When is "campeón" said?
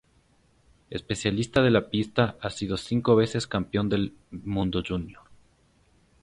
3.45-3.87